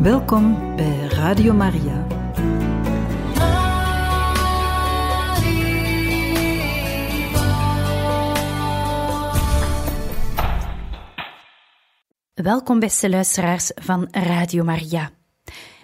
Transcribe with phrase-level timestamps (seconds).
[0.00, 2.06] Welkom bij Radio Maria.
[12.34, 15.10] Welkom beste luisteraars van Radio Maria.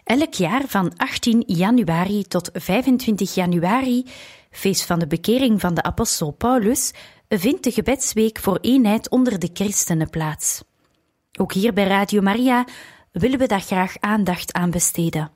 [0.04, 4.06] Elk jaar van 18 januari tot 25 januari,
[4.50, 6.92] feest van de bekering van de apostel Paulus,
[7.28, 10.62] vindt de gebedsweek voor eenheid onder de christenen plaats.
[11.38, 12.64] Ook hier bij Radio Maria
[13.18, 15.30] willen we daar graag aandacht aan besteden.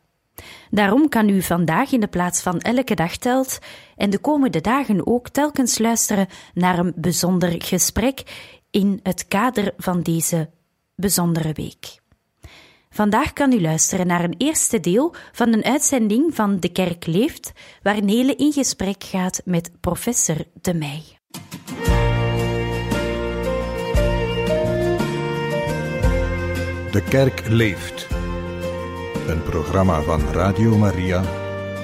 [0.71, 3.59] Daarom kan u vandaag in de plaats van elke dag telt
[3.97, 8.23] en de komende dagen ook telkens luisteren naar een bijzonder gesprek
[8.71, 10.51] in het kader van deze
[10.95, 11.98] bijzondere week.
[12.91, 17.52] Vandaag kan u luisteren naar een eerste deel van een uitzending van De Kerk Leeft,
[17.83, 21.02] waar Nele in gesprek gaat met professor De Meij.
[26.91, 28.07] De Kerk Leeft.
[29.27, 31.23] Een programma van Radio Maria,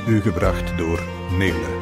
[0.09, 1.03] u gebracht door
[1.39, 1.76] Nele.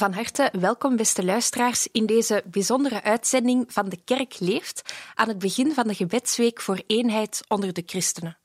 [0.00, 5.38] Van harte welkom, beste luisteraars, in deze bijzondere uitzending van De Kerk Leeft aan het
[5.38, 8.38] begin van de gebedsweek voor eenheid onder de christenen.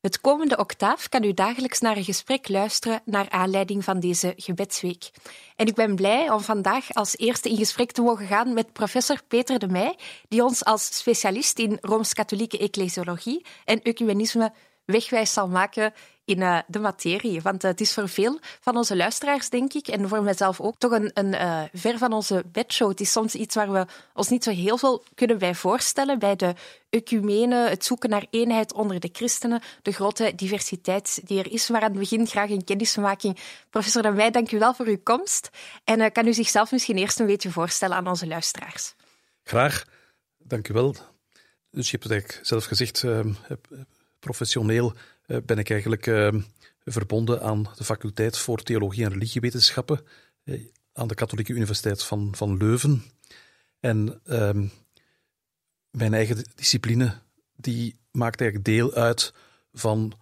[0.00, 5.10] Het komende octaaf kan u dagelijks naar een gesprek luisteren naar aanleiding van deze gebedsweek.
[5.56, 9.20] En ik ben blij om vandaag als eerste in gesprek te mogen gaan met professor
[9.28, 14.52] Peter de Meij, die ons als specialist in Rooms-Katholieke ecclesiologie en ecumenisme
[14.90, 15.92] wegwijs zal maken
[16.24, 17.40] in uh, de materie.
[17.40, 20.74] Want uh, het is voor veel van onze luisteraars, denk ik, en voor mezelf ook,
[20.78, 22.88] toch een, een uh, ver van onze bedshow.
[22.88, 26.36] Het is soms iets waar we ons niet zo heel veel kunnen bij voorstellen, bij
[26.36, 26.54] de
[26.90, 31.68] ecumene, het zoeken naar eenheid onder de christenen, de grote diversiteit die er is.
[31.68, 33.38] Maar aan het begin graag een kennismaking.
[33.70, 35.50] Professor De Meij, dank u wel voor uw komst.
[35.84, 38.94] En kan u zichzelf misschien eerst een beetje voorstellen aan onze luisteraars?
[39.42, 39.84] Graag,
[40.38, 40.94] dank u wel.
[41.70, 43.04] Dus je hebt het eigenlijk zelf gezegd,
[44.18, 44.94] professioneel
[45.26, 46.34] eh, ben ik eigenlijk eh,
[46.84, 50.00] verbonden aan de faculteit voor Theologie en Religiewetenschappen
[50.44, 50.60] eh,
[50.92, 53.04] aan de Katholieke Universiteit van, van Leuven.
[53.80, 54.66] En ehm,
[55.90, 57.14] mijn eigen discipline
[57.56, 59.32] die maakt eigenlijk deel uit
[59.72, 60.12] van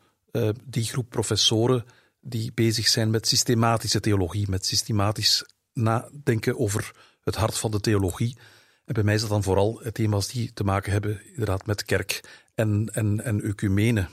[0.65, 1.84] die groep professoren
[2.21, 6.93] die bezig zijn met systematische theologie, met systematisch nadenken over
[7.23, 8.37] het hart van de theologie.
[8.84, 12.21] En bij mij is dat dan vooral thema's die te maken hebben inderdaad met kerk
[12.56, 14.09] en, en, en ecumene.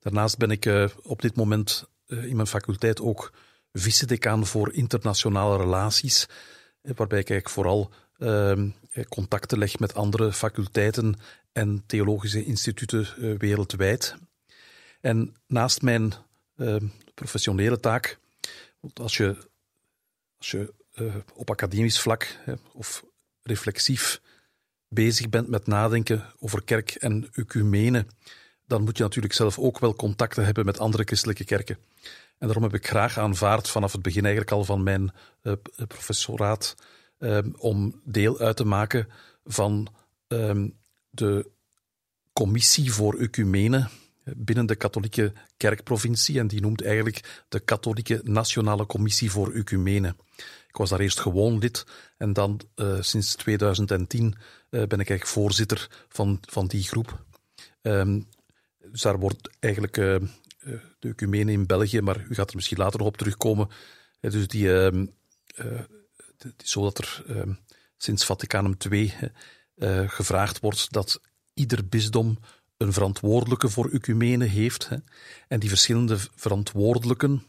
[0.00, 3.32] Daarnaast ben ik uh, op dit moment uh, in mijn faculteit ook
[3.72, 6.28] vice-decaan voor internationale relaties,
[6.82, 8.68] eh, waarbij ik eigenlijk vooral ehm,
[9.08, 11.14] contacten leg met andere faculteiten
[11.52, 14.16] en theologische instituten wereldwijd.
[15.00, 16.12] En naast mijn
[16.56, 18.18] ehm, professionele taak,
[18.94, 19.36] als je,
[20.38, 20.72] als je
[21.34, 22.38] op academisch vlak
[22.72, 23.04] of
[23.42, 24.20] reflexief
[24.94, 28.06] bezig bent met nadenken over kerk en ecumene,
[28.66, 31.78] dan moet je natuurlijk zelf ook wel contacten hebben met andere christelijke kerken.
[32.38, 35.12] En daarom heb ik graag aanvaard vanaf het begin eigenlijk al van mijn
[35.42, 35.52] uh,
[35.86, 36.74] professoraat
[37.18, 39.08] um, om deel uit te maken
[39.44, 39.88] van
[40.28, 40.74] um,
[41.10, 41.50] de
[42.32, 43.88] commissie voor ecumene
[44.24, 46.38] binnen de katholieke kerkprovincie.
[46.38, 50.14] En die noemt eigenlijk de Katholieke Nationale Commissie voor Ecumene.
[50.74, 51.86] Ik was daar eerst gewoon lid
[52.16, 54.34] en dan uh, sinds 2010 uh,
[54.70, 57.24] ben ik eigenlijk voorzitter van, van die groep.
[57.82, 58.28] Um,
[58.90, 60.16] dus daar wordt eigenlijk uh,
[60.98, 63.68] de ecumene in België, maar u gaat er misschien later nog op terugkomen.
[64.20, 65.04] dus die, uh,
[66.38, 67.52] het is zo dat er ehm,
[67.96, 69.14] sinds Vaticanum II
[70.06, 71.20] gevraagd wordt dat
[71.54, 72.38] ieder bisdom
[72.76, 74.88] een verantwoordelijke voor ecumene heeft.
[74.88, 74.96] Hè,
[75.48, 77.42] en die verschillende verantwoordelijken,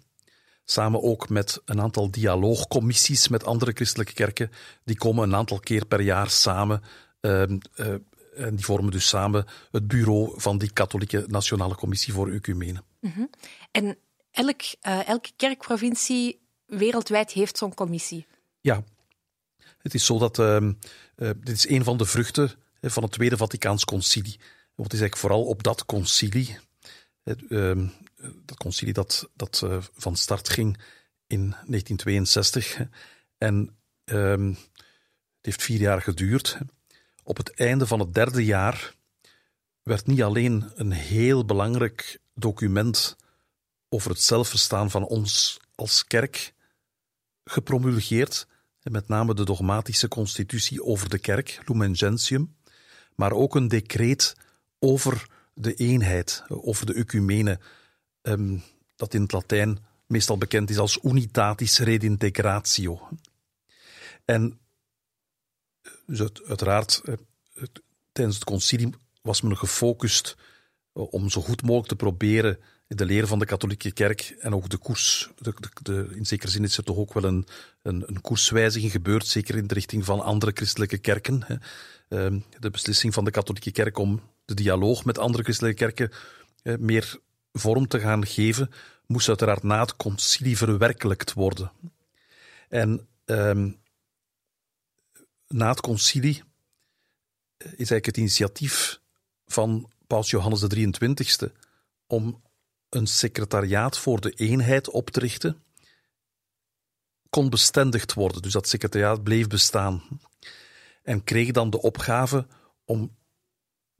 [0.65, 4.51] samen ook met een aantal dialoogcommissies met andere christelijke kerken,
[4.83, 6.81] die komen een aantal keer per jaar samen
[7.21, 7.95] uh, uh,
[8.35, 12.83] en die vormen dus samen het bureau van die katholieke Nationale Commissie voor Ecumene.
[12.99, 13.29] Mm -hmm.
[13.71, 13.97] En
[14.31, 18.25] elk, uh, elke kerkprovincie wereldwijd heeft zo'n commissie?
[18.61, 18.83] Ja.
[19.77, 20.71] Het is zo dat uh, uh,
[21.37, 22.51] dit is een van de vruchten
[22.81, 24.39] van het Tweede Vaticaans Concilie.
[24.75, 26.57] Want het is eigenlijk vooral op dat concilie,
[27.23, 27.87] ehm,
[28.45, 30.77] dat concilie dat, dat van start ging
[31.27, 32.81] in 1962
[33.37, 36.57] en ehm, het heeft vier jaar geduurd.
[37.23, 38.93] Op het einde van het derde jaar
[39.83, 43.15] werd niet alleen een heel belangrijk document
[43.89, 46.53] over het zelfverstaan van ons als kerk
[47.43, 48.47] gepromulgeerd,
[48.81, 52.55] met name de dogmatische constitutie over de kerk, Lumen Gentium,
[53.15, 54.35] maar ook een decreet
[54.79, 57.59] over de eenheid, over de ecumene,
[58.27, 58.63] um,
[58.95, 63.09] dat in het Latijn meestal bekend is als unitatis redintegratio.
[64.25, 64.59] En
[66.05, 67.01] dus uiteraard,
[68.11, 68.89] tijdens het concilie
[69.21, 70.37] was men gefocust
[70.93, 74.77] om zo goed mogelijk te proberen de leer van de katholieke kerk en ook de
[74.77, 75.29] koers.
[75.37, 77.47] De, de, in zekere zin is er toch ook wel een,
[77.81, 81.61] een, een, koerswijziging gebeurd, zeker in de richting van andere christelijke kerken.
[82.09, 86.11] Ehm, de beslissing van de katholieke kerk om de dialoog met andere christelijke kerken
[86.79, 87.19] meer
[87.57, 88.71] vorm te gaan geven,
[89.05, 91.71] moest uiteraard na het concilie verwerkelijkt worden.
[92.69, 93.71] En ehm,
[95.47, 96.43] na het concilie
[97.57, 98.99] is eigenlijk het initiatief
[99.45, 100.91] van Paus Johannes de
[101.49, 101.51] 23e
[102.07, 102.41] om
[102.89, 105.63] een secretariaat voor de eenheid op te richten,
[107.29, 108.41] kon bestendigd worden.
[108.41, 110.03] Dus dat secretariaat bleef bestaan.
[111.03, 112.47] En kreeg dan de opgave
[112.85, 113.15] om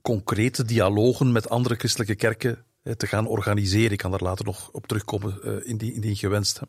[0.02, 3.92] concrete dialogen met andere christelijke kerken te gaan organiseren.
[3.92, 6.60] Ik kan daar later nog op terugkomen, uh, indien, indien gewenst.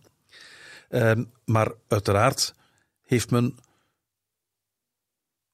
[0.90, 1.12] Uh,
[1.44, 2.54] maar uiteraard
[3.02, 3.58] heeft men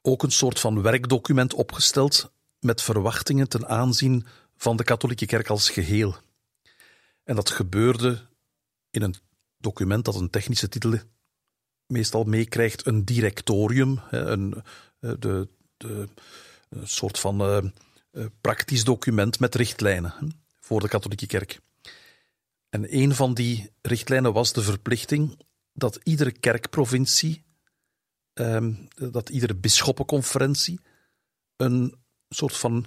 [0.02, 4.26] ook een soort van werkdocument opgesteld met verwachtingen ten aanzien
[4.56, 6.16] van de katholieke kerk als geheel.
[7.24, 8.26] En dat gebeurde
[8.90, 9.14] in een
[9.58, 10.98] document dat een technische titel
[11.86, 14.62] meestal meekrijgt, een directorium, een,
[15.00, 16.08] eh, de, de,
[16.68, 17.72] een soort van
[18.40, 20.41] praktisch document met richtlijnen
[20.72, 21.60] voor de katholieke kerk.
[22.68, 25.38] En een van die richtlijnen was de verplichting
[25.72, 27.44] dat iedere kerkprovincie,
[28.32, 28.74] ehm,
[29.10, 30.80] dat iedere bisschoppenconferentie
[31.56, 31.94] een
[32.28, 32.86] soort van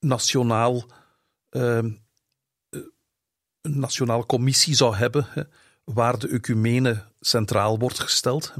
[0.00, 0.86] nationaal
[1.48, 1.90] ehm,
[3.60, 5.50] een nationale commissie zou hebben
[5.84, 8.54] waar de ecumene centraal wordt gesteld.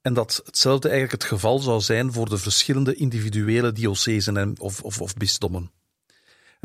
[0.00, 4.82] En dat hetzelfde eigenlijk het geval zou zijn voor de verschillende individuele diocesen en, of,
[4.82, 5.70] of, of bisdommen.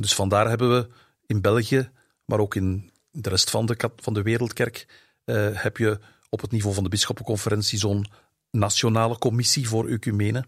[0.01, 0.87] Dus vandaar hebben we
[1.25, 1.89] in België,
[2.25, 4.87] maar ook in de rest van de, van de wereldkerk,
[5.23, 5.99] eh, heb je
[6.29, 8.05] op het niveau van de bisschoppenconferentie zo'n
[8.51, 10.45] nationale commissie voor ecumene.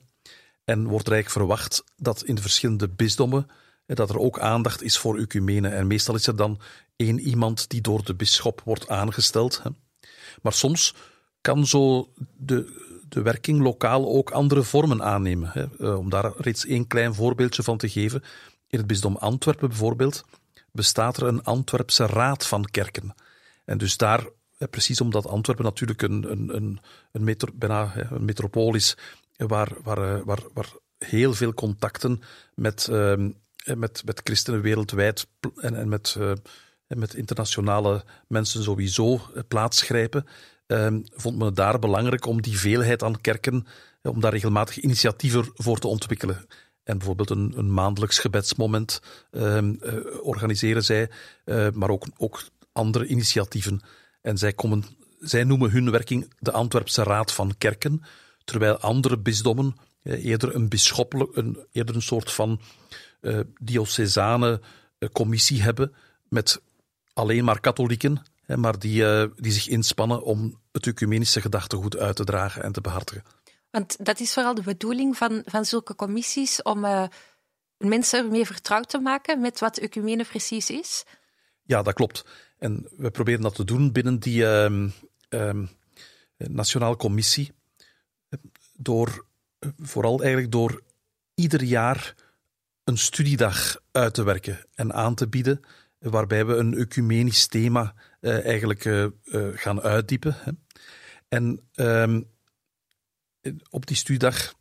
[0.63, 3.47] En wordt er eigenlijk verwacht dat in de verschillende bisdommen
[3.85, 5.67] dat er ook aandacht is voor ecumene.
[5.67, 6.59] En meestal is er dan
[6.95, 9.61] één iemand die door de bisschop wordt aangesteld.
[10.41, 10.95] Maar soms
[11.41, 15.69] kan zo de, de werking lokaal ook andere vormen aannemen.
[15.79, 18.23] Eh, om daar reeds één klein voorbeeldje van te geven.
[18.69, 20.25] In het bisdom Antwerpen bijvoorbeeld
[20.71, 23.13] bestaat er een Antwerpse raad van kerken.
[23.65, 24.27] En dus daar,
[24.69, 26.79] precies omdat Antwerpen natuurlijk een, een, een,
[27.11, 28.97] een, metro, bijna een metropool is,
[29.37, 32.21] waar, waar, eh, waar, waar heel veel contacten
[32.53, 33.29] met ehm,
[33.75, 36.31] met, met christenen wereldwijd en, en met, uh,
[36.87, 40.25] met internationale mensen sowieso eh, plaatsgrijpen,
[40.67, 43.67] uh, vond men het daar belangrijk om die veelheid aan kerken,
[44.01, 46.47] eh, om daar regelmatig initiatieven voor te ontwikkelen.
[46.89, 49.01] En bijvoorbeeld een, maandelijks gebedsmoment
[49.31, 49.57] uh,
[50.21, 51.09] organiseren zij,
[51.73, 53.81] maar ook, ook andere initiatieven.
[54.21, 54.83] En zij, komen,
[55.19, 58.03] zij noemen hun werking de Antwerpse Raad van Kerken,
[58.43, 62.59] terwijl andere bisdommen eerder een bisschoppelijk, een, eerder een soort van
[63.59, 64.61] diocesane
[65.11, 65.93] commissie hebben
[66.29, 66.61] met
[67.13, 69.03] alleen maar katholieken, hè, maar die,
[69.35, 73.23] die zich inspannen om het ecumenische gedachtegoed uit te dragen en te behartigen.
[73.71, 77.09] Want dat is vooral de bedoeling van, van zulke commissies om
[77.77, 81.05] mensen ermee vertrouwd te maken met wat ecumene precies is?
[81.63, 82.25] Ja, dat klopt.
[82.57, 84.89] En we proberen dat te doen binnen die uh,
[85.29, 85.67] uh,
[86.37, 87.51] Nationale Commissie.
[88.73, 89.25] Door,
[89.77, 90.81] vooral eigenlijk door
[91.33, 92.15] ieder jaar
[92.83, 95.59] een studiedag uit te werken en aan te bieden,
[95.99, 100.35] waarbij we een ecumenisch thema uh, eigenlijk uh, uh, gaan uitdiepen.
[101.27, 102.21] En ehm,
[103.69, 104.53] op die studiedag,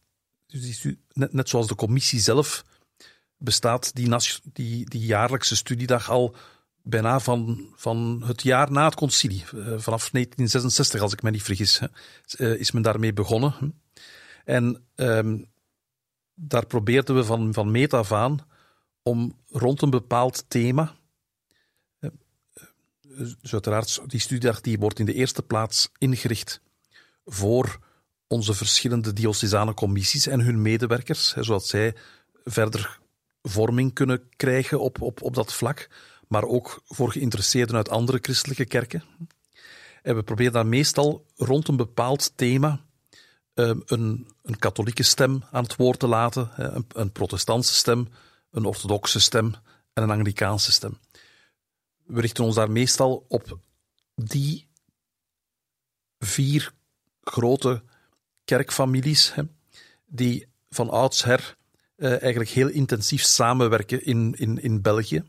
[0.47, 2.65] dus net, zoals de commissie zelf,
[3.37, 4.17] bestaat die,
[4.53, 6.37] die, die jaarlijkse studiedag al
[6.83, 9.45] bijna van, van het jaar na het concilie.
[9.47, 11.81] vanaf 1966, als ik me niet vergis,
[12.37, 13.81] hè, is men daarmee begonnen.
[14.45, 15.51] En um,
[16.35, 18.47] daar probeerden we van, van meet af aan
[19.03, 20.95] om rond een bepaald thema.
[21.99, 22.11] Eh,
[23.43, 26.61] dus uiteraard, die studiedag die wordt in de eerste plaats ingericht
[27.25, 27.79] voor
[28.29, 31.95] onze verschillende diocesane commissies en hun medewerkers, zodat zij
[32.45, 32.99] verder
[33.43, 35.89] vorming kunnen krijgen op, op, op dat vlak,
[36.29, 39.05] maar ook voor geïnteresseerden uit andere christelijke kerken.
[40.03, 42.87] En we proberen dan meestal rond een bepaald thema
[43.59, 48.09] Ehm, een, een, katholieke stem aan het woord te laten, een, een protestantse stem,
[48.51, 49.55] een orthodoxe stem
[49.93, 50.99] en een Anglikaanse stem.
[52.05, 53.59] We richten ons daar meestal op
[54.15, 54.69] die
[56.19, 56.73] vier
[57.21, 57.83] grote
[58.49, 59.35] kerkfamilies,
[60.07, 61.57] die van oudsher
[61.97, 65.25] eigenlijk heel intensief samenwerken in, in, in België.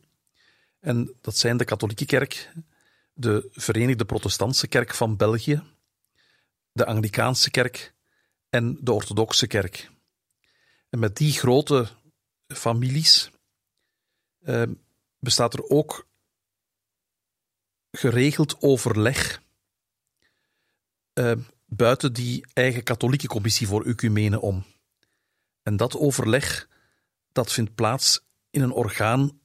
[0.80, 2.52] En dat zijn de katholieke kerk,
[3.14, 5.64] de Verenigde Protestantse Kerk van België,
[6.72, 7.94] de Anglikaanse Kerk
[8.50, 9.90] en de Orthodoxe Kerk.
[10.90, 11.88] En met die grote
[12.48, 13.32] families
[14.40, 14.64] eh,
[15.20, 16.08] bestaat er ook
[17.92, 19.42] geregeld overleg
[21.14, 21.32] uh,
[21.70, 24.66] buiten die eigen katholieke commissie voor ecumene om.
[25.64, 26.68] En dat overleg
[27.32, 29.40] dat vindt plaats in een orgaan,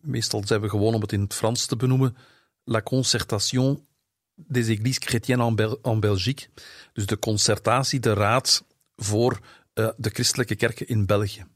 [0.00, 2.16] meestal zijn we gewoon om het in het Frans te benoemen,
[2.64, 3.86] La Concertation
[4.34, 6.48] des Églises Chrétiennes en, Bel en Belgique.
[6.92, 8.64] Dus de concertatie, de raad
[8.96, 9.40] voor
[9.74, 11.46] uh, de christelijke kerken in België.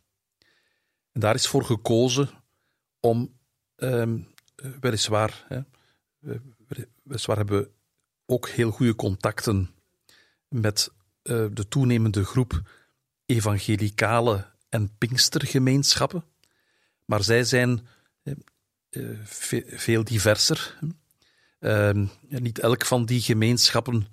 [1.13, 2.31] En daar is voor gekozen
[3.01, 3.39] om,
[3.77, 4.29] um,
[4.81, 5.61] weliswaar, hè,
[7.03, 7.71] weliswaar hebben we
[8.31, 9.71] ook heel goede contacten
[10.49, 10.91] met
[11.23, 12.63] uh, de toenemende groep
[13.27, 16.25] evangelicale en pinkstergemeenschappen,
[17.05, 17.87] maar zij zijn
[18.91, 19.19] uh,
[19.67, 20.79] veel diverser.
[21.61, 24.07] Uh, niet elk van die gemeenschappen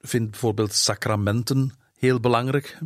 [0.00, 2.78] vindt bijvoorbeeld sacramenten heel belangrijk.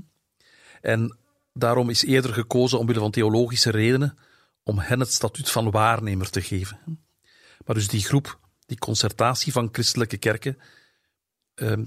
[0.80, 1.16] En
[1.52, 4.18] daarom is eerder gekozen, omwille van theologische redenen,
[4.62, 7.04] om hen het statuut van waarnemer te geven.
[7.64, 10.58] Maar dus die groep, die concertatie van christelijke kerken,
[11.54, 11.84] ehm,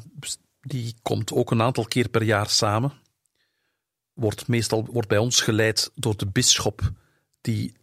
[0.62, 2.94] die komt ook een aantal keer per jaar samen.
[4.14, 6.92] Wordt meestal wordt bij ons geleid door de bisschop,
[7.42, 7.76] die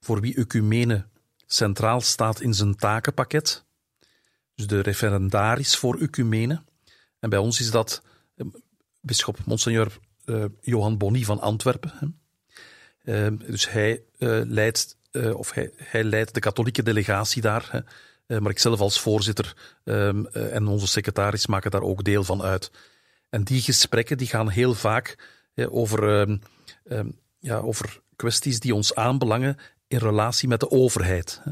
[0.00, 1.06] voor wie ecumene
[1.46, 3.64] centraal staat in zijn takenpakket.
[4.54, 6.62] Dus de referendaris voor ecumene.
[7.18, 8.02] En bij ons is dat
[8.36, 8.46] uh,
[9.00, 12.20] bisschop Monseigneur uh, Johan Bonny van Antwerpen.
[13.04, 14.02] Uh, dus hij
[14.46, 14.96] leidt,
[15.34, 17.84] of hij, leidt de katholieke delegatie daar.
[18.26, 22.70] maar ik zelf als voorzitter ehm, en onze secretaris maken daar ook deel van uit.
[23.28, 25.18] En die gesprekken die gaan heel vaak
[25.70, 26.36] over, ehm,
[26.84, 29.56] ehm, ja, over kwesties die ons aanbelangen
[29.86, 31.42] in relatie met de overheid.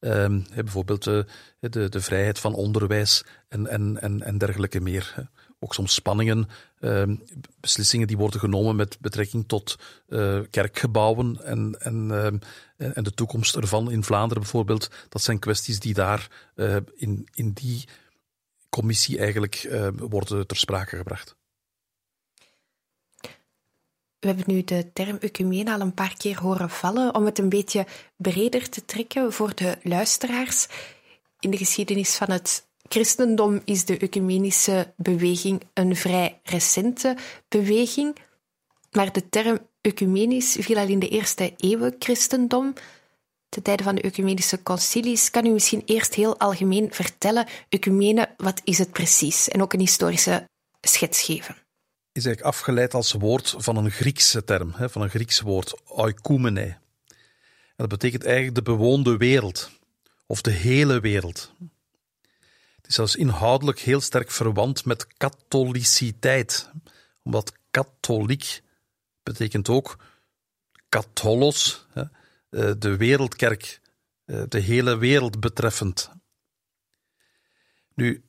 [0.00, 1.26] Um, bijvoorbeeld de,
[1.60, 5.28] de, vrijheid van onderwijs en, en, en, en dergelijke meer.
[5.60, 6.48] Ook soms spanningen,
[6.80, 7.22] um,
[7.60, 9.76] beslissingen die worden genomen met betrekking tot
[10.08, 12.38] uh, kerkgebouwen en, en, um,
[12.76, 14.90] en de toekomst ervan in Vlaanderen bijvoorbeeld.
[15.08, 17.88] Dat zijn kwesties die daar uh, in, in die
[18.68, 21.36] commissie eigenlijk uh, worden ter sprake gebracht.
[24.18, 27.14] We hebben nu de term ecumene al een paar keer horen vallen.
[27.14, 30.66] Om het een beetje breder te trekken voor de luisteraars.
[31.40, 37.16] In de geschiedenis van het christendom is de ecumenische beweging een vrij recente
[37.48, 38.16] beweging.
[38.90, 42.74] Maar de term ecumenisch viel al in de eerste eeuwen christendom.
[43.48, 45.30] Ten tijde van de ecumenische concilies.
[45.30, 49.48] Kan u misschien eerst heel algemeen vertellen, ecumene, wat is het precies?
[49.48, 50.48] En ook een historische
[50.80, 51.56] schets geven
[52.18, 56.60] is eigenlijk afgeleid als woord van een Griekse term, van een Grieks woord, oikoumene.
[56.60, 59.70] En dat betekent eigenlijk de bewoonde wereld,
[60.26, 61.52] of de hele wereld.
[62.88, 66.70] Is zelfs inhoudelijk heel sterk verwant met katholiciteit,
[67.22, 68.62] omdat katholiek
[69.22, 69.98] betekent ook
[70.88, 72.04] katholos, eh,
[72.78, 73.80] de wereldkerk,
[74.24, 76.10] eh, de hele wereld betreffend.
[77.94, 78.24] Nu,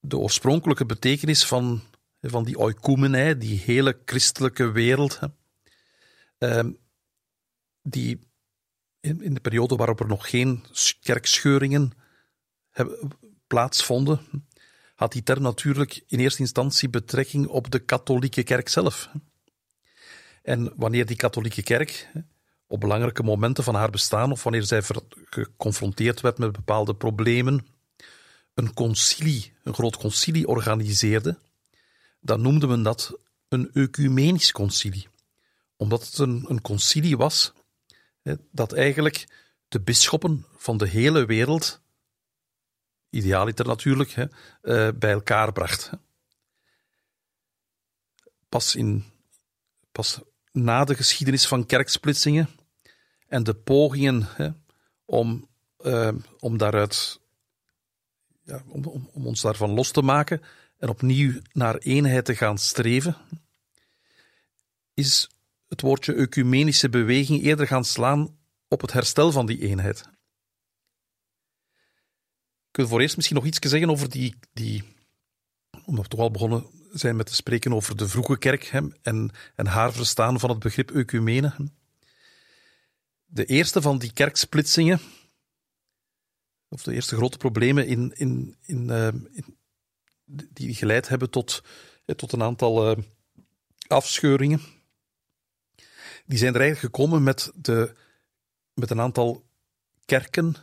[0.00, 1.82] de oorspronkelijke betekenis van
[2.20, 5.18] van die oikoumene, die hele christelijke wereld,
[6.38, 6.72] ehm,
[7.82, 8.30] die
[9.00, 10.64] in, de periode waarop er nog geen
[11.00, 11.92] kerkscheuringen
[13.52, 14.20] plaatsvonden,
[14.94, 19.08] had die term natuurlijk in eerste instantie betrekking op de katholieke kerk zelf.
[20.42, 22.10] En wanneer die katholieke kerk
[22.66, 24.82] op belangrijke momenten van haar bestaan, of wanneer zij
[25.24, 27.66] geconfronteerd werd met bepaalde problemen,
[28.54, 31.38] een concilie, een groot concilie organiseerde,
[32.20, 33.18] dan noemde men dat
[33.48, 35.08] een ecumenisch concilie.
[35.76, 37.52] Omdat het een, een concilie was
[38.50, 39.26] dat eigenlijk
[39.68, 41.81] de bisschoppen van de hele wereld,
[43.12, 44.24] idealiter natuurlijk, hè,
[44.62, 45.90] uh, bij elkaar bracht.
[48.48, 49.04] Pas, in,
[49.92, 50.20] pas
[50.52, 52.48] na de geschiedenis van kerksplitsingen
[53.28, 54.48] en de pogingen hè,
[55.04, 55.48] om,
[55.80, 57.20] uh, om daaruit
[58.44, 60.42] ja, om, om, om, ons daarvan los te maken,
[60.78, 63.16] en opnieuw naar eenheid te gaan streven,
[64.94, 65.30] is
[65.68, 68.36] het woordje ecumenische beweging eerder gaan slaan
[68.68, 70.10] op het herstel van die eenheid.
[72.72, 74.84] Ik wil voor eerst misschien nog iets zeggen over die, die
[75.84, 79.30] omdat we toch al begonnen zijn met te spreken over de vroege kerk hè, en,
[79.54, 81.54] en haar verstaan van het begrip ecumene.
[83.24, 85.00] De eerste van die kerksplitsingen,
[86.68, 88.90] of de eerste grote problemen in, in, in,
[89.32, 89.58] in
[90.24, 91.62] die geleid hebben tot,
[92.16, 93.04] tot een aantal uh,
[93.86, 94.60] afscheuringen.
[96.26, 97.94] Die zijn er eigenlijk gekomen met, de,
[98.74, 99.44] met een aantal
[100.04, 100.56] kerken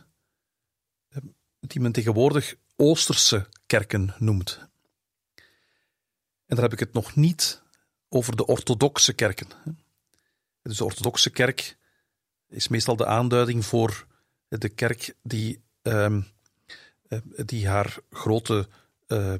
[1.60, 4.68] die men tegenwoordig Oosterse kerken noemt.
[6.46, 7.62] En daar heb ik het nog niet
[8.08, 9.48] over de orthodoxe kerken.
[10.62, 11.76] Dus de orthodoxe kerk
[12.48, 14.06] is meestal de aanduiding voor
[14.48, 16.26] de kerk die, um,
[17.44, 18.68] die haar grote
[19.06, 19.34] uh,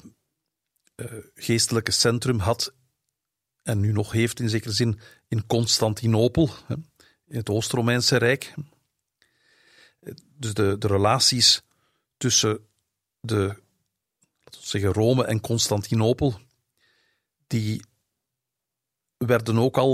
[0.96, 2.74] uh, geestelijke centrum had
[3.62, 6.50] en nu nog heeft in zekere zin in Constantinopel,
[7.26, 8.54] in het Oost-Romeinse Rijk.
[10.38, 11.62] Dus de, de relaties
[12.20, 12.66] tussen
[13.20, 13.56] de,
[14.50, 16.40] zeggen, Rome en Constantinopel,
[17.46, 17.82] die
[19.16, 19.92] werden ook al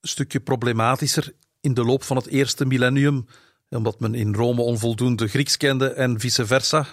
[0.00, 3.26] een stukje problematischer in de loop van het eerste millennium,
[3.68, 6.86] omdat men in Rome onvoldoende Grieks kende en vice versa.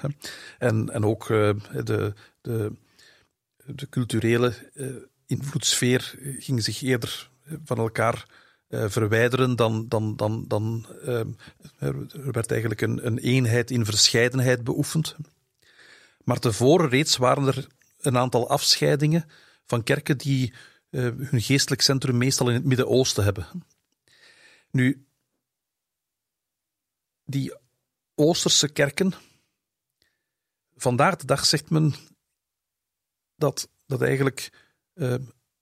[0.57, 2.71] En, en ook uh, de, de,
[3.65, 7.29] de culturele uh, invloedssfeer ging zich eerder
[7.63, 8.25] van elkaar
[8.71, 9.87] uh, verwijderen dan.
[9.87, 10.85] dan, dan, dan
[11.79, 15.15] er werd eigenlijk een, een eenheid in verscheidenheid beoefend.
[16.23, 17.67] Maar tevoren reeds waren er
[18.01, 19.29] een aantal afscheidingen
[19.65, 20.53] van kerken die
[20.89, 23.47] uh, hun geestelijk centrum meestal in het Midden-Oosten hebben.
[24.71, 25.05] Nu,
[27.23, 27.55] die
[28.15, 29.13] Oosterse kerken,
[30.75, 31.93] vandaag de dag zegt men
[33.35, 34.51] dat, dat eigenlijk
[34.93, 35.15] uh,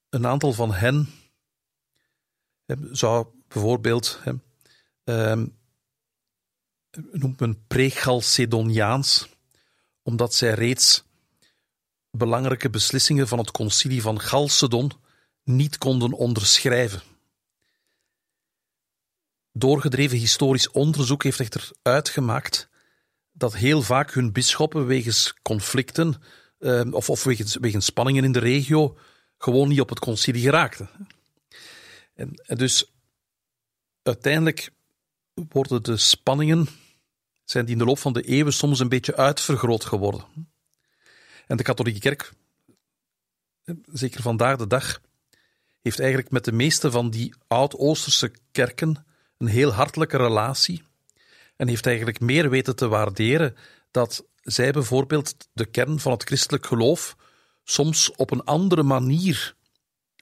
[0.08, 1.08] een aantal van hen
[2.92, 4.20] zou bijvoorbeeld,
[5.04, 5.42] uh,
[7.12, 9.28] noemt men pre-Chalcedoniaans,
[10.02, 11.04] omdat zij reeds
[12.10, 14.92] belangrijke beslissingen van het concilie van Chalcedon
[15.44, 17.02] niet konden onderschrijven.
[19.52, 22.68] Doorgedreven historisch onderzoek heeft echter uitgemaakt
[23.32, 26.22] dat heel vaak hun bisschoppen wegens conflicten
[26.58, 28.96] uh, of, of wegens, wegens, spanningen in de regio
[29.38, 30.90] gewoon niet op het concilie geraakten.
[32.20, 32.92] En, dus
[34.02, 34.70] uiteindelijk
[35.34, 36.68] worden de spanningen
[37.44, 40.24] zijn die in de loop van de eeuwen soms een beetje uitvergroot geworden.
[41.46, 42.32] En de katholieke kerk,
[43.92, 45.00] zeker vandaag de dag,
[45.82, 49.06] heeft eigenlijk met de meeste van die oud-Oosterse kerken
[49.38, 50.82] een heel hartelijke relatie
[51.56, 53.56] en heeft eigenlijk meer weten te waarderen
[53.90, 57.16] dat zij bijvoorbeeld de kern van het christelijk geloof
[57.64, 59.54] soms op een andere manier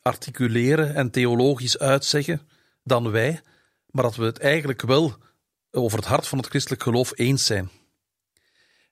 [0.02, 2.48] articuleren en theologisch uitzeggen
[2.82, 3.40] dan wij,
[3.90, 5.16] maar dat we het eigenlijk wel
[5.70, 7.70] over het hart van het christelijk geloof eens zijn.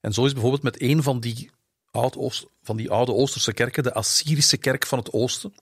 [0.01, 1.51] En zo is bijvoorbeeld met een van die,
[1.90, 5.55] oud van die oude Oosterse kerken, de Assyrische kerk van het Oosten,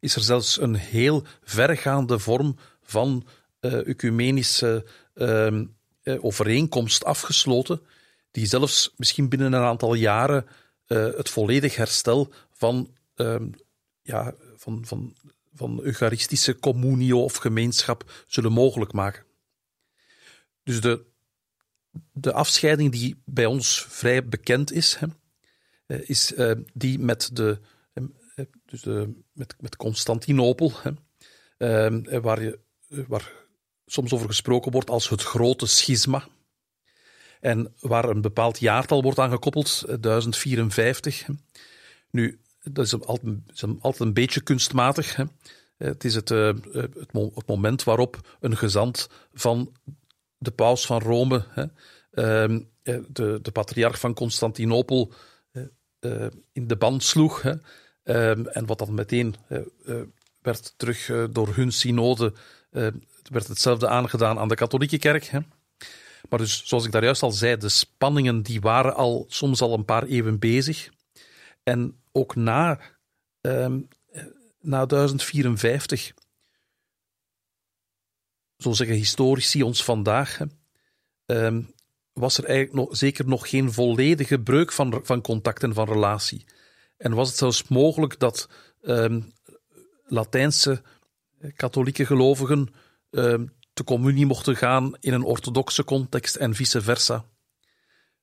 [0.00, 3.26] is er zelfs een heel vergaande vorm van
[3.60, 5.64] uh, ecumenische uh,
[6.20, 7.82] overeenkomst afgesloten,
[8.30, 10.46] die zelfs misschien binnen een aantal jaren
[10.86, 13.48] uh, het volledig herstel van, ehm,
[14.02, 15.16] ja, van, van,
[15.54, 19.24] van eucharistische communio of gemeenschap zullen mogelijk maken.
[20.62, 21.04] Dus de,
[22.12, 25.06] de afscheiding die bij ons vrij bekend is, hè,
[25.86, 26.32] is
[26.72, 27.60] die met de
[28.64, 33.32] dus de, met, met Constantinopel, hè, waar, je, waar
[33.86, 36.28] soms over gesproken wordt als het grote schisma.
[37.40, 41.26] En waar een bepaald jaartal wordt aangekoppeld, 1054.
[42.10, 45.16] Nu, dat is altijd, een beetje kunstmatig.
[45.16, 45.24] Hè.
[45.76, 49.72] Het is het, uh, het, het, moment waarop een gezant van
[50.38, 52.60] de paus van Rome, hè, uh,
[53.08, 55.12] de, de patriarch van Constantinopel,
[56.52, 57.42] in de band sloeg.
[57.42, 57.54] Hè,
[58.02, 59.34] Ehm, en wat dan meteen
[60.42, 62.32] werd terug door hun synode,
[63.22, 65.24] werd hetzelfde aangedaan aan de katholieke kerk.
[65.24, 65.38] Hè.
[66.28, 69.74] Maar dus, zoals ik daar juist al zei, de spanningen die waren al soms al
[69.74, 70.90] een paar eeuwen bezig.
[71.62, 72.80] En ook na,
[74.60, 76.12] na 1054,
[78.56, 80.38] zo zeggen historici ons vandaag,
[81.26, 81.74] um,
[82.12, 86.44] was er eigenlijk nog, zeker nog geen volledige breuk van, van contact en van relatie.
[86.96, 88.48] En was het zelfs mogelijk dat
[88.82, 89.32] um,
[90.04, 90.82] Latijnse
[91.38, 92.68] eh, katholieke gelovigen
[93.72, 97.24] te communie mochten gaan in een orthodoxe context en vice versa.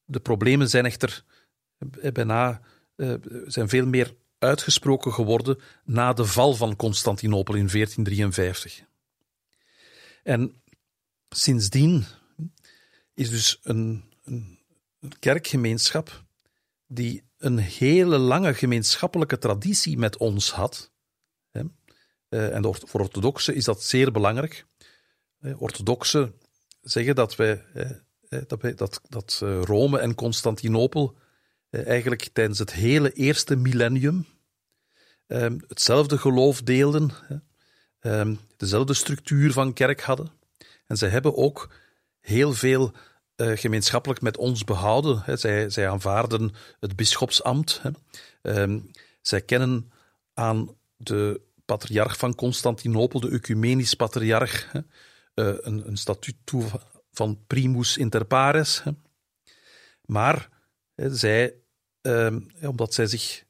[0.06, 1.24] De problemen zijn echter
[1.78, 2.62] eh, bijna
[2.98, 3.14] uh,
[3.46, 8.84] zijn veel meer uitgesproken geworden na de val van Constantinopel in 1453.
[10.24, 10.62] En
[11.30, 12.06] sindsdien
[13.14, 14.60] is dus een, een,
[15.00, 16.26] een kerkgemeenschap
[16.88, 20.92] die een hele lange gemeenschappelijke traditie met ons had.
[21.52, 21.62] Hè.
[22.30, 24.66] Uh, en voor orthodoxen is dat zeer belangrijk.
[25.40, 26.34] Uh, orthodoxen
[26.82, 27.66] zeggen dat, wij,
[28.48, 31.18] dat, dat, dat Rome en Constantinopel
[31.70, 34.26] eigenlijk tijdens het hele eerste millennium
[35.28, 37.12] ehm, hetzelfde geloof deelden,
[38.00, 40.32] ehm, dezelfde structuur van kerk hadden.
[40.88, 41.70] En ze hebben ook
[42.20, 42.92] heel veel
[43.36, 45.40] uh, gemeenschappelijk met ons behouden.
[45.40, 47.82] Zij, zij aanvaarden het bisschopsambt.
[47.82, 47.90] Hè.
[48.42, 48.80] Ehm,
[49.22, 49.92] zij kennen
[50.34, 54.82] aan de patriarch van Constantinopel, de ecumenisch patriarch, uh,
[55.34, 56.64] een, een statuut toe
[57.12, 58.84] van primus inter pares.
[60.06, 60.50] Maar
[60.98, 61.56] zij,
[62.02, 63.44] uh, omdat zij zich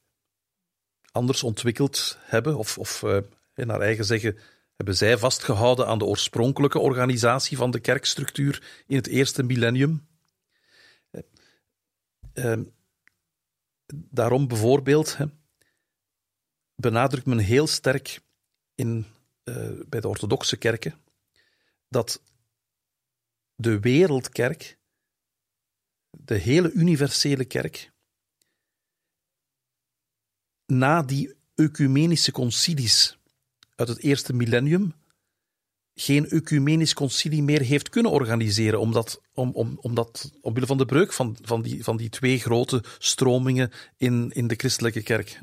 [1.12, 3.02] anders ontwikkeld hebben, of, of
[3.54, 4.38] naar eigen zeggen
[4.76, 10.08] hebben zij vastgehouden aan de oorspronkelijke organisatie van de kerkstructuur in het eerste millennium.
[12.34, 12.58] Uh,
[13.94, 15.16] daarom bijvoorbeeld
[16.74, 18.20] benadrukt men heel sterk
[18.74, 19.06] in,
[19.44, 21.00] uh, bij de orthodoxe kerken
[21.88, 22.22] dat
[23.54, 24.77] de wereldkerk,
[26.24, 27.92] de hele universele kerk,
[30.66, 33.18] na die ecumenische concilies
[33.74, 34.94] uit het eerste millennium
[36.00, 41.12] geen ecumenisch concilie meer heeft kunnen organiseren, omdat, om, om, omdat, omwille van de breuk
[41.12, 45.38] van, van, die, van die twee grote stromingen in, in de christelijke kerk.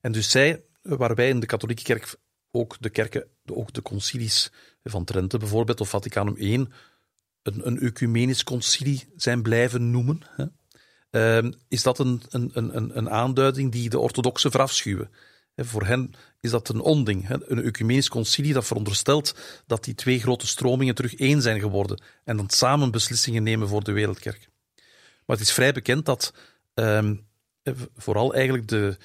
[0.00, 2.16] En dus zij, waar wij in de katholieke kerk
[2.50, 4.50] ook de kerken, ook de concilies
[4.84, 6.66] van Trente bijvoorbeeld, of Vaticanum I,
[7.46, 10.44] een, een ecumenisch concilie zijn blijven noemen, hè,
[11.44, 15.10] uh, is dat een, een, een, een aanduiding die de orthodoxen verafschuwen.
[15.56, 17.28] Voor hen is dat een onding.
[17.28, 19.34] Een ecumenisch concilie dat veronderstelt
[19.66, 23.84] dat die twee grote stromingen terug één zijn geworden en dan samen beslissingen nemen voor
[23.84, 24.48] de wereldkerk.
[25.26, 26.32] Maar het is vrij bekend dat
[26.74, 27.26] um,
[27.96, 28.96] vooral eigenlijk de,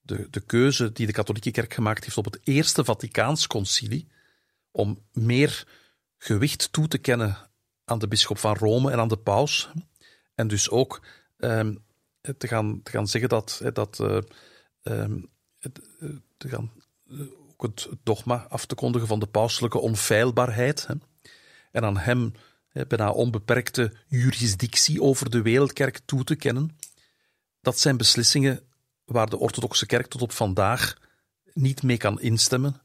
[0.00, 4.08] de, de keuze die de katholieke kerk gemaakt heeft op het eerste Vaticaans concilie
[4.70, 5.66] om meer
[6.18, 7.47] gewicht toe te kennen
[7.88, 9.70] aan de bisschop van Rome en aan de paus
[10.34, 11.06] en dus ook
[11.38, 11.84] um,
[12.38, 14.18] te, gaan, te gaan zeggen dat, dat uh,
[14.82, 15.28] um,
[16.36, 16.72] te gaan,
[17.10, 20.86] eh, ook het dogma af te kondigen van de pauselijke onfeilbaarheid.
[20.86, 20.94] Hè.
[21.72, 22.32] En aan hem
[22.88, 26.76] bijna onbeperkte jurisdictie over de wereldkerk toe te kennen.
[27.60, 28.60] Dat zijn beslissingen
[29.04, 30.96] waar de orthodoxe kerk tot op vandaag
[31.52, 32.80] niet mee kan instemmen.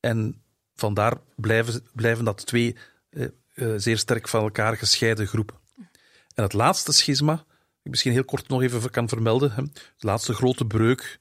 [0.00, 0.42] En
[0.74, 2.76] vandaar blijven, blijven dat twee
[3.10, 5.56] eh, eh, zeer sterk van elkaar gescheiden groepen.
[6.34, 7.44] En het laatste schisma,
[7.82, 11.18] ik misschien heel kort nog even kan vermelden, hè, de laatste grote breuk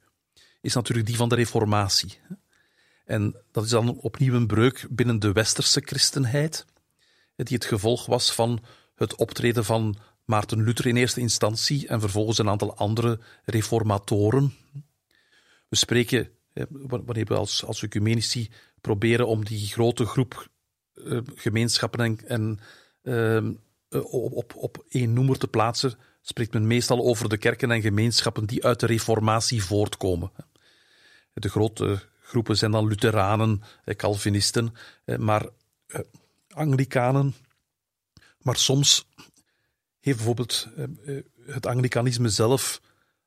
[0.61, 2.19] is natuurlijk die van de Reformatie.
[3.05, 6.65] En dat is dan opnieuw een breuk binnen de westerse christenheid,
[7.35, 8.63] die het gevolg was van
[8.95, 14.53] het optreden van Maarten Luther in eerste instantie en vervolgens een aantal andere reformatoren.
[15.67, 16.29] We spreken,
[16.79, 18.49] wanneer we als, als ecumenici
[18.81, 20.49] proberen om die grote groep
[21.35, 22.59] gemeenschappen en, en
[23.03, 27.81] uh, op, op, op één noemer te plaatsen, spreekt men meestal over de kerken en
[27.81, 30.31] gemeenschappen die uit de reformatie voortkomen.
[31.33, 33.61] De grote groepen zijn dan Lutheranen,
[33.95, 34.73] Calvinisten,
[35.17, 35.45] maar
[35.87, 35.99] eh,
[36.49, 37.35] Anglikanen.
[38.41, 39.07] Maar soms
[39.99, 42.81] heeft bijvoorbeeld eh, eh, het Anglikanisme zelf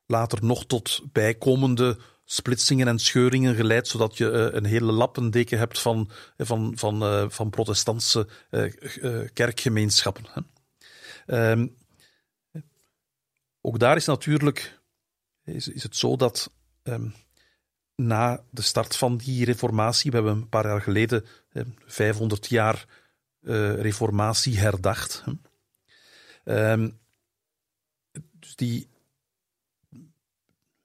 [0.05, 6.09] later nog tot bijkomende splitsingen en scheuringen geleid, zodat je een hele lappendeken hebt van,
[6.37, 8.27] van, van, van protestantse
[9.33, 10.25] kerkgemeenschappen.
[11.25, 11.67] Ehm,
[13.61, 14.81] ook daar is natuurlijk
[15.43, 16.51] is, is het zo dat
[16.83, 17.09] ehm,
[17.95, 21.25] na de start van die reformatie, we hebben een paar jaar geleden
[21.85, 22.85] 500 jaar
[23.41, 25.23] uh, reformatie herdacht.
[26.43, 26.89] Ehm,
[28.39, 28.89] dus die,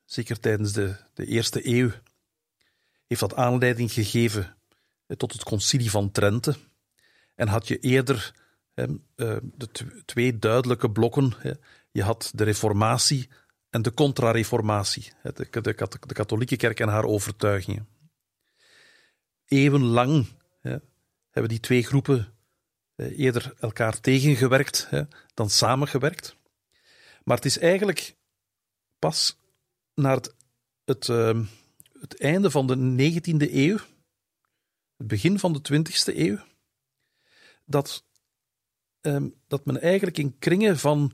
[0.08, 1.90] zeker tijdens de, de eerste eeuw,
[3.06, 4.56] heeft dat aanleiding gegeven
[5.16, 6.56] tot het concilie van Trente.
[7.34, 8.34] En had je eerder
[8.74, 8.86] uh,
[9.42, 9.68] de
[10.04, 11.32] twee duidelijke blokken.
[11.90, 13.28] Je had de reformatie
[13.70, 15.74] en de contra-reformatie, de, de,
[16.12, 17.88] katholieke kerk en haar overtuigingen.
[19.44, 20.26] Eeuwenlang
[20.60, 20.76] hè,
[21.30, 22.32] hebben die twee groepen
[22.96, 25.02] eerder elkaar tegengewerkt hè,
[25.34, 26.36] dan samengewerkt.
[27.24, 28.16] Maar het is eigenlijk
[28.98, 29.37] pas
[29.98, 30.34] naar het,
[30.84, 31.40] het, uh,
[32.00, 33.78] het einde van de 19e eeuw,
[34.96, 36.38] het begin van de 20e eeuw,
[37.64, 38.04] dat,
[39.00, 41.12] um, dat men eigenlijk in kringen van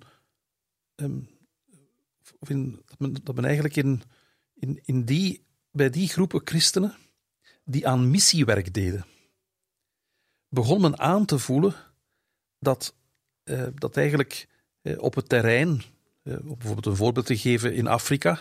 [0.97, 1.29] um,
[2.39, 4.03] of in, dat, men, dat men eigenlijk in,
[4.55, 6.95] in, in die, bij die groepen christenen
[7.65, 9.07] die aan missiewerk deden,
[10.49, 11.75] begon men aan te voelen
[12.59, 12.95] dat,
[13.43, 14.49] eh, dat eigenlijk
[14.83, 15.83] eh, op het terrein,
[16.23, 18.41] eh, om bijvoorbeeld een voorbeeld te geven in Afrika,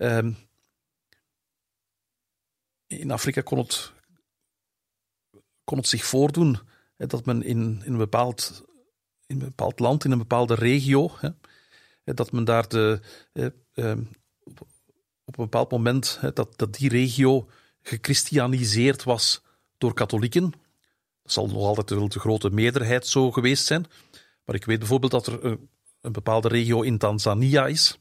[0.00, 0.32] ehm,
[2.86, 3.92] in Afrika kon het,
[5.64, 6.58] kon het zich voordoen
[6.96, 8.64] dat men in, in, een bepaald,
[9.26, 11.10] in een bepaald land, in een bepaalde regio,
[12.04, 13.00] dat men daar de,
[13.32, 14.02] eh, ehm,
[15.24, 17.48] op een bepaald moment hè, dat, dat die regio
[17.82, 19.42] gechristianiseerd was
[19.78, 20.50] door katholieken.
[21.22, 23.86] Dat zal nog altijd de grote meerderheid zo geweest zijn.
[24.44, 25.68] Maar ik weet bijvoorbeeld dat er een,
[26.00, 27.98] een bepaalde regio in Tanzania is,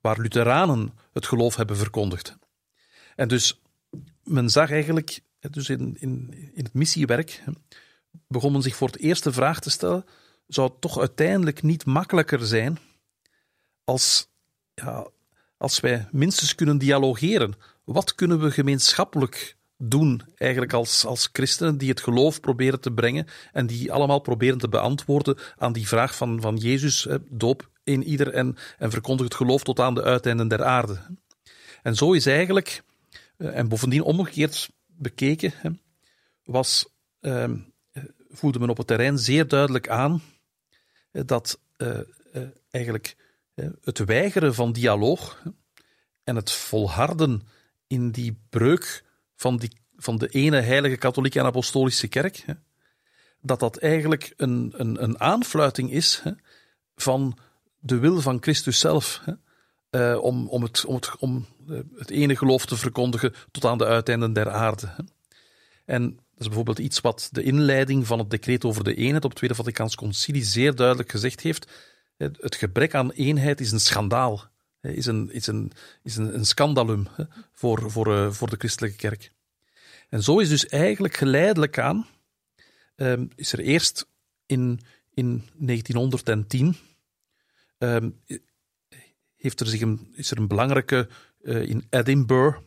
[0.00, 2.36] waar Lutheranen het geloof hebben verkondigd.
[3.16, 3.60] En dus
[4.22, 7.42] men zag eigenlijk, dus in, in, in het missiewerk,
[8.28, 10.04] begon men zich voor het eerst de vraag te stellen:
[10.46, 12.78] zou het toch uiteindelijk niet makkelijker zijn
[13.84, 14.28] als,
[14.74, 15.06] ja,
[15.56, 17.54] als wij minstens kunnen dialogeren?
[17.84, 23.26] Wat kunnen we gemeenschappelijk doen, eigenlijk als, als christenen die het geloof proberen te brengen
[23.52, 28.32] en die allemaal proberen te beantwoorden aan die vraag van, van Jezus, doop in ieder
[28.32, 31.00] en, en verkondig het geloof tot aan de uiteinden der aarde.
[31.82, 32.82] En zo is eigenlijk,
[33.36, 35.80] eh, en bovendien omgekeerd bekeken,
[36.44, 36.86] was,
[37.20, 37.56] ehm,
[38.30, 40.22] voelde men op het terrein zeer duidelijk aan
[41.12, 41.98] dat uh,
[42.34, 43.16] uh, eigenlijk
[43.80, 45.42] het weigeren van dialoog
[46.24, 47.42] en het volharden
[47.86, 49.04] in die breuk
[49.36, 52.44] van, die, van de ene heilige katholieke en apostolische kerk,
[53.40, 56.22] dat dat eigenlijk een, een, een aanfluiting is
[56.96, 57.38] van
[57.86, 59.22] de wil van Christus zelf.
[59.24, 59.32] Hè,
[59.90, 61.46] uh, om, om, het, om, het, om
[61.96, 64.94] het ene geloof te verkondigen tot aan de uiteinden der aarde.
[65.84, 69.30] En dat is bijvoorbeeld iets wat de inleiding van het decreet over de eenheid op
[69.30, 71.70] het Tweede Vaticaans Concilie zeer duidelijk gezegd heeft.
[72.16, 74.50] Het gebrek aan eenheid is een schandaal
[74.94, 75.72] is een, is een,
[76.02, 77.06] is een, een scandalum
[77.52, 79.32] voor, voor, uh, voor de christelijke kerk.
[80.08, 82.06] En zo is dus eigenlijk geleidelijk aan,
[82.96, 84.06] um, is er eerst
[84.46, 84.80] in,
[85.14, 86.76] in 1910,
[87.78, 88.20] um,
[89.36, 91.08] heeft er zich een, is er een belangrijke,
[91.42, 92.58] uh, in Edinburgh,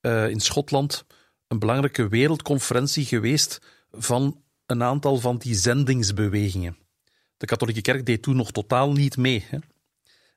[0.00, 1.04] uh, in Schotland,
[1.48, 6.76] een belangrijke wereldconferentie geweest van een aantal van die zendingsbewegingen.
[7.36, 9.44] De katholieke kerk deed toen nog totaal niet mee.
[9.48, 9.58] Hè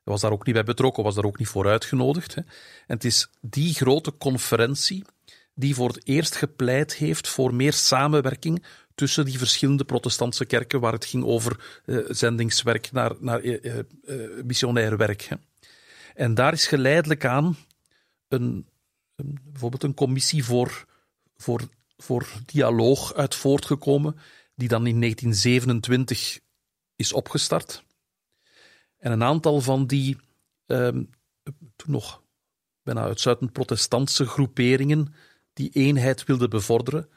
[0.04, 2.36] was daar ook niet bij betrokken, was daar ook niet voor uitgenodigd.
[2.36, 2.42] Hè.
[2.88, 5.04] En het is die grote conferentie
[5.56, 8.66] die voor het eerst gepleit heeft voor meer samenwerking
[8.96, 13.76] tussen die verschillende protestantse kerken, waar het ging over uh, zendingswerk naar, naar uh,
[14.06, 15.22] uh, missionair werk.
[15.22, 15.36] Hè.
[16.16, 17.58] En daar is geleidelijk aan
[18.28, 18.68] een,
[19.16, 20.86] een, bijvoorbeeld een commissie voor,
[21.38, 21.62] voor,
[21.98, 24.18] voor dialoog uit voortgekomen,
[24.56, 26.40] die dan in 1927
[26.96, 27.84] is opgestart.
[28.98, 30.18] En een aantal van die
[30.66, 31.10] um,
[31.76, 32.22] toen nog
[32.84, 35.14] bijna uitsluitend protestantse groeperingen
[35.54, 37.10] die eenheid wilden bevorderen,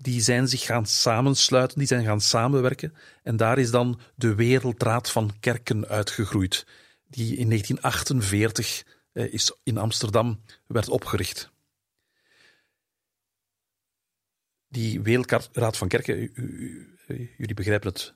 [0.00, 2.94] die zijn zich gaan samensluiten, die zijn gaan samenwerken.
[3.22, 6.66] En daar is dan de Wereldraad van Kerken uitgegroeid,
[7.06, 11.50] die in 1948 eh, is in Amsterdam werd opgericht.
[14.68, 16.32] Die Wereldraad van Kerken,
[17.36, 18.14] jullie begrijpen het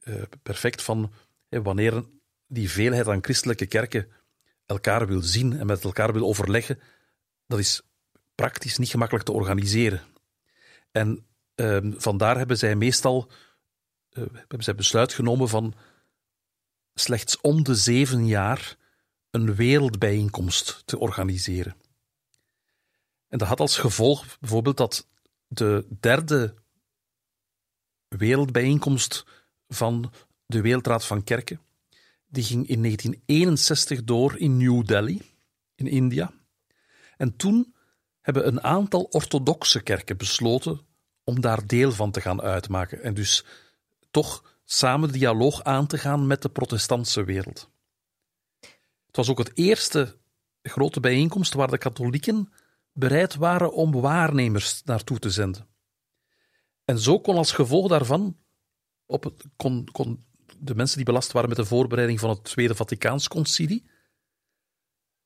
[0.00, 1.12] eh, perfect, van
[1.48, 2.04] eh, wanneer
[2.46, 4.08] die veelheid aan christelijke kerken
[4.66, 6.80] elkaar wil zien en met elkaar wil overleggen,
[7.46, 7.82] dat is
[8.34, 10.02] praktisch niet gemakkelijk te organiseren.
[10.90, 13.30] En uh, vandaar hebben zij meestal
[14.12, 15.74] uh, hebben zij besluit genomen van
[16.94, 18.76] slechts om de zeven jaar
[19.30, 21.76] een wereldbijeenkomst te organiseren.
[23.28, 25.08] En dat had als gevolg bijvoorbeeld dat
[25.46, 26.54] de derde
[28.08, 29.24] wereldbijeenkomst
[29.68, 30.12] van
[30.46, 31.60] de Wereldraad van Kerken
[32.26, 35.20] die ging in 1961 door in New Delhi,
[35.74, 36.32] in India.
[37.16, 37.74] En toen
[38.28, 40.80] hebben een aantal orthodoxe kerken besloten
[41.24, 43.44] om daar deel van te gaan uitmaken en dus
[44.10, 47.70] toch samen dialoog aan te gaan met de protestantse wereld.
[49.06, 50.16] Het was ook het eerste
[50.62, 52.52] grote bijeenkomst waar de katholieken
[52.92, 55.66] bereid waren om waarnemers naartoe te zenden.
[56.84, 58.36] En zo kon als gevolg daarvan
[59.06, 60.24] op het, kon, kon
[60.58, 63.90] de mensen die belast waren met de voorbereiding van het Tweede Vaticaans Concilie,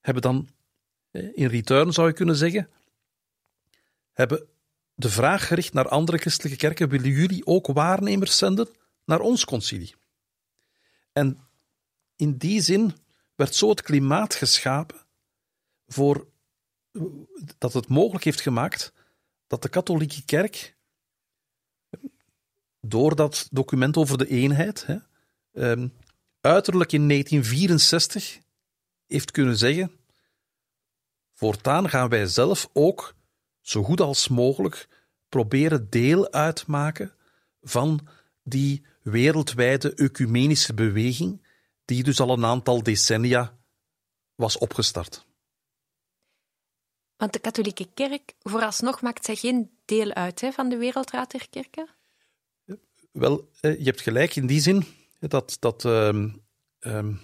[0.00, 0.48] hebben dan,
[1.10, 2.68] in return zou je kunnen zeggen,
[4.12, 4.48] hebben
[4.94, 8.68] de vraag gericht naar andere christelijke kerken: willen jullie ook waarnemers zenden
[9.04, 9.94] naar ons concilie?
[11.12, 11.46] En
[12.16, 12.94] in die zin
[13.34, 15.00] werd zo het klimaat geschapen
[15.86, 16.26] voor
[17.58, 18.92] dat het mogelijk heeft gemaakt
[19.46, 20.76] dat de katholieke kerk
[22.80, 24.96] door dat document over de eenheid, hè,
[25.52, 25.92] um,
[26.40, 28.38] uiterlijk in 1964
[29.06, 29.92] heeft kunnen zeggen:
[31.32, 33.14] voortaan gaan wij zelf ook
[33.62, 34.88] zo goed als mogelijk
[35.28, 37.12] proberen deel uitmaken
[37.60, 38.08] van
[38.42, 41.46] die wereldwijde ecumenische beweging,
[41.84, 43.58] die dus al een aantal decennia
[44.34, 45.26] was opgestart.
[47.16, 51.48] Want de katholieke kerk, vooralsnog maakt zij geen deel uit hè, van de Wereldraad der
[51.48, 51.88] Kerken?
[53.12, 54.84] Wel, je hebt gelijk in die zin
[55.18, 56.44] dat, dat um,
[56.80, 57.20] um,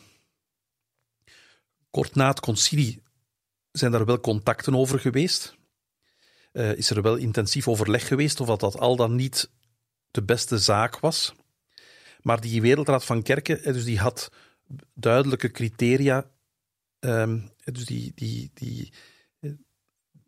[1.90, 3.02] kort na het concilie
[3.72, 5.57] zijn daar wel contacten over geweest.
[6.58, 9.50] Uh, is er wel intensief overleg geweest of dat, dat al dan niet
[10.10, 11.34] de beste zaak was.
[12.22, 14.30] Maar die Wereldraad van Kerken, dus die had
[14.94, 16.30] duidelijke criteria.
[17.00, 18.92] Um, dus die, die, die,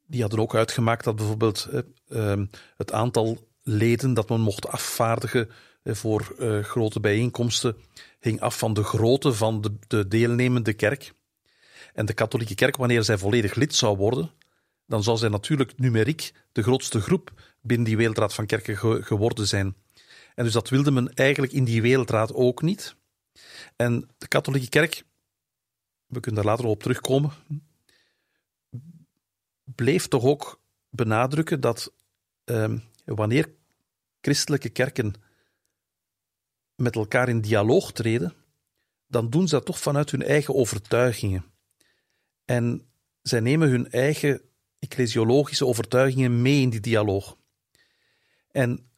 [0.06, 1.68] die hadden ook uitgemaakt dat bijvoorbeeld
[2.08, 2.42] uh,
[2.76, 5.50] het aantal leden dat men mocht afvaardigen
[5.84, 7.76] voor grote bijeenkomsten
[8.20, 11.12] hing af van de grootte van de, de deelnemende kerk.
[11.94, 14.30] En de katholieke kerk, wanneer zij volledig lid zou worden,
[14.90, 19.76] dan zou zij natuurlijk numeriek de grootste groep binnen die wereldraad van kerken geworden zijn.
[20.34, 22.96] En dus dat wilde men eigenlijk in die wereldraad ook niet.
[23.76, 25.04] En de katholieke kerk,
[26.06, 27.32] we kunnen daar later op terugkomen,
[29.64, 31.92] bleef toch ook benadrukken dat
[32.44, 32.72] eh,
[33.04, 33.54] wanneer
[34.20, 35.14] christelijke kerken
[36.74, 38.34] met elkaar in dialoog treden,
[39.06, 41.44] dan doen ze dat toch vanuit hun eigen overtuigingen.
[42.44, 42.90] En
[43.22, 44.49] zij nemen hun eigen
[44.80, 47.36] ecclesiologische overtuigingen mee in die dialoog.
[48.50, 48.90] En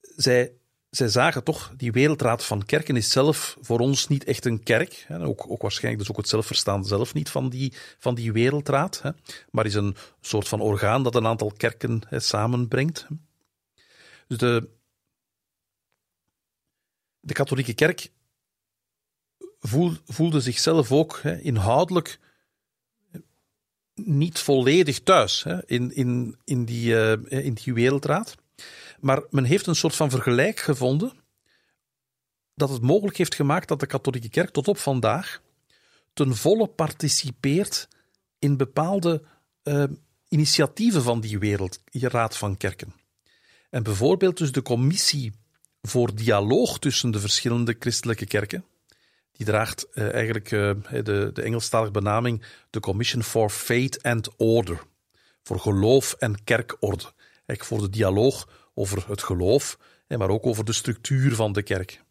[0.00, 0.52] zij,
[0.90, 5.04] zij zagen toch, die wereldraad van kerken is zelf voor ons niet echt een kerk.
[5.06, 9.02] Hè, ook, ook waarschijnlijk dus ook het zelfverstaan zelf niet van die, van die wereldraad.
[9.02, 9.10] Hè,
[9.50, 13.06] maar is een soort van orgaan dat een aantal kerken hè, samenbrengt.
[14.26, 14.68] Dus de,
[17.20, 18.10] de katholieke kerk
[20.04, 22.18] voelde zichzelf ook hè, inhoudelijk
[24.04, 28.34] niet volledig thuis hè, in, in, in, die, uh, in die wereldraad.
[29.00, 31.12] Maar men heeft een soort van vergelijk gevonden
[32.54, 35.42] dat het mogelijk heeft gemaakt dat de katholieke kerk tot op vandaag
[36.12, 37.88] ten volle participeert
[38.38, 39.22] in bepaalde
[39.64, 39.84] uh,
[40.28, 42.94] initiatieven van die wereldraad van kerken.
[43.70, 45.32] En bijvoorbeeld dus de commissie
[45.82, 48.64] voor dialoog tussen de verschillende christelijke kerken.
[49.38, 54.82] Die draagt uh, eigenlijk uh, de, de Engelstalige benaming de Commission for Faith and Order.
[55.42, 57.12] Voor geloof en kerkorde.
[57.46, 62.02] Eigenlijk voor de dialoog over het geloof, maar ook over de structuur van de kerk.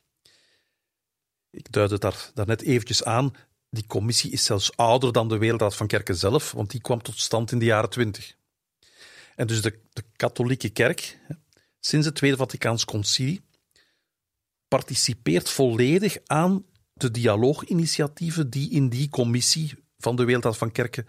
[1.49, 3.35] Ik duid het daar, daarnet eventjes aan.
[3.69, 7.19] Die commissie is zelfs ouder dan de Wereldraad van Kerken zelf, want die kwam tot
[7.19, 8.35] stand in de jaren twintig.
[9.35, 11.19] En dus de, de katholieke kerk,
[11.79, 13.41] sinds het Tweede Vaticaans Concilie,
[14.67, 16.65] participeert volledig aan
[17.01, 21.07] de dialooginitiatieven die in die commissie van de Wereldraad van Kerken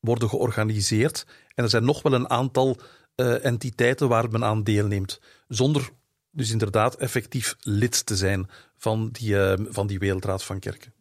[0.00, 1.26] worden georganiseerd.
[1.54, 2.80] En er zijn nog wel een aantal
[3.16, 5.90] uh, entiteiten waar men aan deelneemt, zonder
[6.30, 10.92] dus inderdaad effectief lid te zijn van die, uh, van die Wereldraad van Kerken.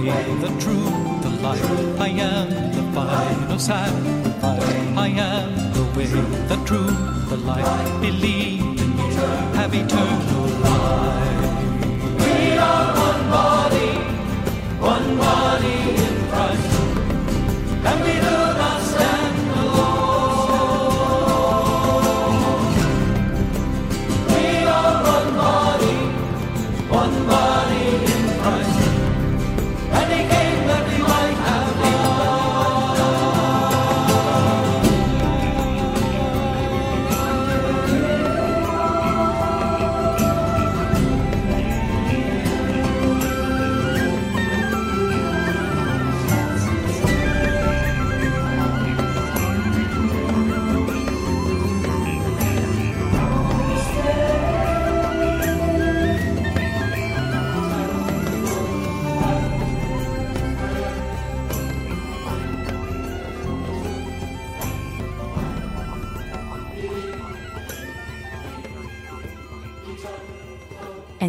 [0.00, 2.00] Way, the truth, the life.
[2.00, 4.62] I am the final sacrifice.
[4.96, 8.00] I am the way, the truth, the life.
[8.00, 9.14] Believe in me,
[9.58, 10.37] have eternal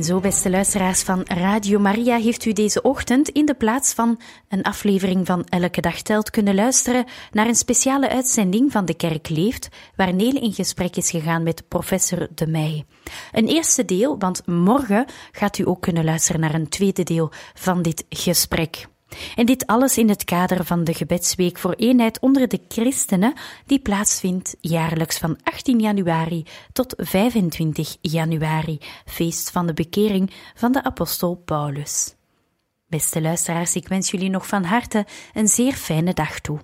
[0.10, 4.64] zo, beste luisteraars van Radio Maria, heeft u deze ochtend in de plaats van een
[4.64, 9.70] aflevering van Elke Dag Telt kunnen luisteren naar een speciale uitzending van De Kerk Leeft,
[9.95, 12.86] waar Nele in gesprek is gegaan met professor De Meij.
[13.32, 17.82] Een eerste deel, want morgen gaat u ook kunnen luisteren naar een tweede deel van
[17.82, 18.88] dit gesprek.
[19.36, 23.34] En dit alles in het kader van de gebedsweek voor eenheid onder de christenen,
[23.66, 30.84] die plaatsvindt jaarlijks van 18 januari tot 25 januari, feest van de bekering van de
[30.84, 32.16] apostel Paulus.
[32.88, 36.60] Beste luisteraars, ik wens jullie nog van harte een zeer fijne dag toe.